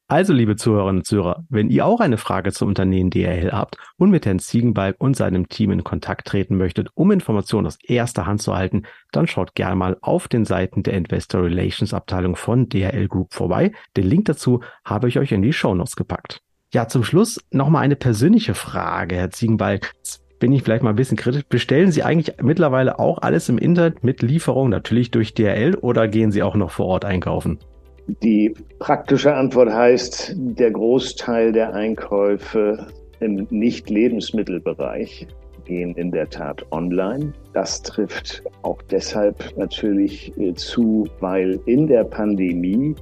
Also, 0.07 0.35
liebe 0.35 0.55
Zuhörerinnen 0.55 0.99
und 1.01 1.07
Zuhörer, 1.07 1.45
wenn 1.49 1.71
ihr 1.71 1.87
auch 1.87 2.01
eine 2.01 2.19
Frage 2.19 2.53
zum 2.53 2.69
Unternehmen 2.69 3.09
DRL 3.09 3.53
habt 3.53 3.79
und 3.97 4.11
mit 4.11 4.27
Herrn 4.27 4.39
Ziegenbalg 4.39 4.97
und 4.99 5.17
seinem 5.17 5.49
Team 5.49 5.71
in 5.71 5.83
Kontakt 5.83 6.27
treten 6.27 6.59
möchtet, 6.59 6.89
um 6.95 7.11
Informationen 7.11 7.67
aus 7.67 7.79
erster 7.83 8.27
Hand 8.27 8.43
zu 8.43 8.51
erhalten, 8.51 8.83
dann 9.13 9.27
schaut 9.27 9.55
gerne 9.55 9.77
mal 9.77 9.97
auf 10.03 10.29
den 10.29 10.45
Seiten 10.45 10.83
der 10.83 10.93
Investor 10.93 11.45
Relations 11.45 11.95
Abteilung 11.95 12.37
von 12.37 12.69
DRL 12.69 13.09
Group 13.09 13.33
vorbei. 13.33 13.73
Den 13.97 14.07
Link 14.07 14.27
dazu 14.27 14.61
habe 14.85 15.09
ich 15.09 15.19
euch 15.19 15.33
in 15.33 15.41
die 15.41 15.55
Show 15.55 15.75
Notes 15.75 15.97
gepackt. 15.97 16.43
Ja, 16.75 16.87
zum 16.87 17.03
Schluss 17.03 17.41
nochmal 17.51 17.83
eine 17.83 17.97
persönliche 17.97 18.53
Frage, 18.53 19.17
Herr 19.17 19.31
Ziegenbalg. 19.31 19.95
Bin 20.39 20.53
ich 20.53 20.63
vielleicht 20.63 20.83
mal 20.83 20.91
ein 20.91 20.97
bisschen 20.97 21.17
kritisch. 21.17 21.45
Bestellen 21.49 21.91
Sie 21.91 22.03
eigentlich 22.03 22.37
mittlerweile 22.43 22.99
auch 22.99 23.23
alles 23.23 23.49
im 23.49 23.57
Internet 23.57 24.05
mit 24.05 24.21
Lieferung, 24.21 24.69
natürlich 24.69 25.11
durch 25.13 25.33
DRL, 25.33 25.77
oder 25.77 26.09
gehen 26.09 26.31
Sie 26.31 26.43
auch 26.43 26.57
noch 26.57 26.73
vor 26.73 26.87
Ort 26.87 27.07
einkaufen? 27.07 27.59
Die 28.07 28.55
praktische 28.79 29.35
Antwort 29.35 29.73
heißt, 29.73 30.35
der 30.37 30.71
Großteil 30.71 31.53
der 31.53 31.73
Einkäufe 31.73 32.87
im 33.21 33.47
Nicht-Lebensmittelbereich 33.51 35.27
gehen 35.65 35.95
in 35.95 36.11
der 36.11 36.29
Tat 36.29 36.67
online. 36.71 37.33
Das 37.55 37.83
trifft 37.83 38.43
auch 38.63 38.83
deshalb 38.91 39.57
natürlich 39.57 40.33
zu, 40.57 41.07
weil 41.21 41.59
in 41.65 41.87
der 41.87 42.05
Pandemie 42.05 42.95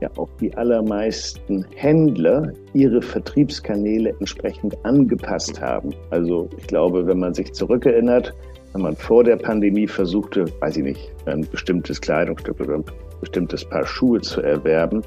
ja 0.00 0.10
auch 0.16 0.30
die 0.40 0.52
allermeisten 0.56 1.64
Händler 1.76 2.52
ihre 2.72 3.02
Vertriebskanäle 3.02 4.10
entsprechend 4.18 4.76
angepasst 4.84 5.60
haben. 5.60 5.90
Also 6.10 6.48
ich 6.58 6.66
glaube, 6.66 7.06
wenn 7.06 7.18
man 7.18 7.34
sich 7.34 7.52
zurückerinnert, 7.52 8.34
wenn 8.72 8.82
man 8.82 8.96
vor 8.96 9.24
der 9.24 9.36
Pandemie 9.36 9.86
versuchte, 9.86 10.46
weiß 10.60 10.76
ich 10.76 10.84
nicht, 10.84 11.12
ein 11.26 11.46
bestimmtes 11.50 12.00
Kleidungsstück 12.00 12.60
oder 12.60 12.74
ein 12.74 12.84
bestimmtes 13.20 13.64
Paar 13.64 13.86
Schuhe 13.86 14.20
zu 14.20 14.40
erwerben, 14.40 15.02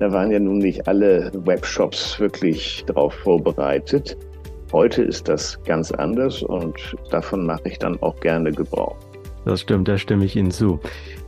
da 0.00 0.12
waren 0.12 0.30
ja 0.30 0.38
nun 0.38 0.58
nicht 0.58 0.86
alle 0.86 1.32
Webshops 1.44 2.20
wirklich 2.20 2.84
darauf 2.86 3.14
vorbereitet. 3.14 4.16
Heute 4.72 5.02
ist 5.02 5.28
das 5.28 5.58
ganz 5.64 5.90
anders 5.92 6.42
und 6.42 6.96
davon 7.10 7.46
mache 7.46 7.62
ich 7.64 7.78
dann 7.78 8.00
auch 8.02 8.18
gerne 8.20 8.52
Gebrauch. 8.52 8.96
Das 9.44 9.60
stimmt, 9.60 9.88
da 9.88 9.98
stimme 9.98 10.24
ich 10.24 10.36
Ihnen 10.36 10.50
zu. 10.50 10.80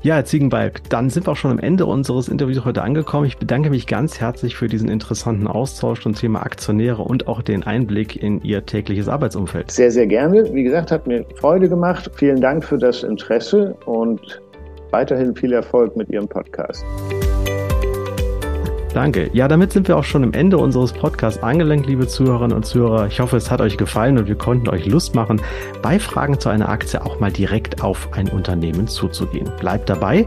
Ja, 0.03 0.17
Herr 0.17 0.25
Ziegenbalg, 0.25 0.89
dann 0.89 1.11
sind 1.11 1.27
wir 1.27 1.33
auch 1.33 1.37
schon 1.37 1.51
am 1.51 1.59
Ende 1.59 1.87
unseres 1.87 2.29
Interviews 2.29 2.65
heute 2.65 2.83
angekommen. 2.83 3.27
Ich 3.27 3.39
bedanke 3.39 3.71
mich 3.71 3.87
ganz 3.87 4.21
herzlich 4.21 4.57
für 4.57 4.67
diesen 4.67 4.89
interessanten 4.89 5.47
Austausch 5.47 6.03
zum 6.03 6.15
Thema 6.15 6.43
Aktionäre 6.43 7.03
und 7.03 7.29
auch 7.29 7.43
den 7.43 7.63
Einblick 7.63 8.17
in 8.17 8.43
Ihr 8.43 8.65
tägliches 8.65 9.09
Arbeitsumfeld. 9.09 9.71
Sehr, 9.71 9.91
sehr 9.91 10.07
gerne. 10.07 10.53
Wie 10.55 10.63
gesagt, 10.63 10.91
hat 10.91 11.07
mir 11.07 11.25
Freude 11.37 11.69
gemacht. 11.69 12.11
Vielen 12.15 12.41
Dank 12.41 12.65
für 12.65 12.79
das 12.79 13.03
Interesse 13.03 13.77
und 13.85 14.41
weiterhin 14.91 15.35
viel 15.35 15.53
Erfolg 15.53 15.97
mit 15.97 16.09
Ihrem 16.09 16.29
Podcast. 16.29 16.85
Danke. 18.95 19.31
Ja, 19.33 19.47
damit 19.47 19.73
sind 19.73 19.87
wir 19.87 19.97
auch 19.97 20.05
schon 20.05 20.25
am 20.25 20.33
Ende 20.33 20.59
unseres 20.59 20.93
Podcasts 20.93 21.41
angelenkt, 21.45 21.87
liebe 21.87 22.09
Zuhörerinnen 22.09 22.57
und 22.57 22.67
Zuhörer. 22.67 23.07
Ich 23.07 23.21
hoffe, 23.21 23.37
es 23.37 23.49
hat 23.49 23.61
euch 23.61 23.77
gefallen 23.77 24.19
und 24.19 24.27
wir 24.27 24.35
konnten 24.35 24.69
euch 24.69 24.85
Lust 24.87 25.15
machen, 25.15 25.41
bei 25.81 26.01
Fragen 26.01 26.41
zu 26.41 26.49
einer 26.49 26.69
Aktie 26.69 27.01
auch 27.01 27.21
mal 27.21 27.31
direkt 27.31 27.85
auf 27.85 28.13
ein 28.13 28.29
Unternehmen 28.29 28.89
zuzugehen. 28.89 29.49
Bleibt 29.61 29.89
dabei, 29.89 30.27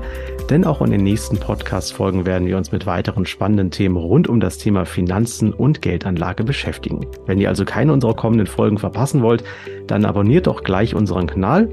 denn 0.49 0.63
auch 0.63 0.81
in 0.81 0.91
den 0.91 1.03
nächsten 1.03 1.37
Podcast-Folgen 1.37 2.25
werden 2.25 2.47
wir 2.47 2.55
uns 2.55 2.71
mit 2.71 2.85
weiteren 2.85 3.25
spannenden 3.25 3.69
Themen 3.69 3.97
rund 3.97 4.29
um 4.29 4.39
das 4.39 4.57
Thema 4.57 4.85
Finanzen 4.85 5.51
und 5.51 5.81
Geldanlage 5.81 6.45
beschäftigen. 6.45 7.05
Wenn 7.25 7.39
ihr 7.39 7.49
also 7.49 7.65
keine 7.65 7.91
unserer 7.91 8.13
kommenden 8.13 8.47
Folgen 8.47 8.77
verpassen 8.77 9.21
wollt, 9.21 9.43
dann 9.87 10.05
abonniert 10.05 10.47
doch 10.47 10.63
gleich 10.63 10.95
unseren 10.95 11.27
Kanal 11.27 11.67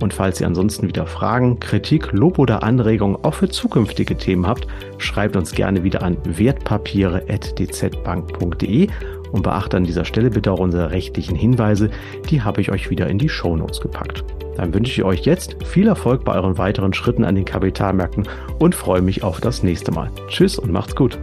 und 0.00 0.14
falls 0.14 0.40
ihr 0.40 0.46
ansonsten 0.46 0.86
wieder 0.88 1.06
Fragen, 1.06 1.60
Kritik, 1.60 2.12
Lob 2.12 2.38
oder 2.38 2.62
Anregungen 2.62 3.18
auch 3.22 3.34
für 3.34 3.48
zukünftige 3.48 4.16
Themen 4.16 4.46
habt, 4.46 4.66
schreibt 4.98 5.36
uns 5.36 5.52
gerne 5.52 5.84
wieder 5.84 6.02
an 6.02 6.16
wertpapiere.dzbank.de 6.24 8.88
und 9.32 9.42
beachtet 9.42 9.74
an 9.74 9.84
dieser 9.84 10.04
Stelle 10.04 10.30
bitte 10.30 10.52
auch 10.52 10.60
unsere 10.60 10.90
rechtlichen 10.90 11.36
Hinweise, 11.36 11.90
die 12.30 12.42
habe 12.42 12.60
ich 12.60 12.70
euch 12.70 12.90
wieder 12.90 13.08
in 13.08 13.18
die 13.18 13.28
Shownotes 13.28 13.80
gepackt. 13.80 14.24
Dann 14.56 14.72
wünsche 14.72 14.92
ich 14.92 15.04
euch 15.04 15.22
jetzt 15.22 15.56
viel 15.64 15.88
Erfolg 15.88 16.24
bei 16.24 16.34
euren 16.34 16.58
weiteren 16.58 16.94
Schritten 16.94 17.24
an 17.24 17.34
den 17.34 17.44
Kapitalmärkten 17.44 18.26
und 18.58 18.74
freue 18.74 19.02
mich 19.02 19.22
auf 19.22 19.40
das 19.40 19.62
nächste 19.62 19.92
Mal. 19.92 20.10
Tschüss 20.28 20.58
und 20.58 20.72
macht's 20.72 20.96
gut. 20.96 21.18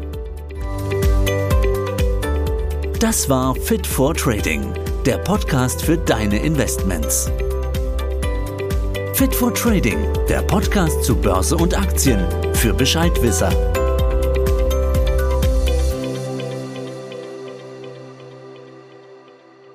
Das 2.99 3.29
war 3.29 3.55
Fit 3.55 3.85
for 3.85 4.13
Trading, 4.13 4.61
der 5.05 5.17
Podcast 5.17 5.83
für 5.83 5.97
deine 5.97 6.37
Investments. 6.37 7.31
Fit 9.13 9.33
for 9.35 9.53
Trading, 9.53 10.07
der 10.27 10.41
Podcast 10.41 11.03
zu 11.03 11.15
Börse 11.15 11.55
und 11.55 11.77
Aktien 11.77 12.25
für 12.55 12.73
Bescheidwisser. 12.73 13.72